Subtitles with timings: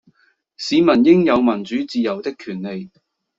[0.57, 2.89] 市民應有民主自由的權利